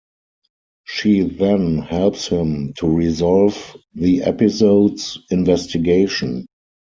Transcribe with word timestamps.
She 0.83 1.21
then 1.21 1.77
helps 1.77 2.27
him 2.29 2.73
to 2.77 2.87
resolve 2.87 3.77
the 3.93 4.23
episode's 4.23 5.19
investigation. 5.29 6.47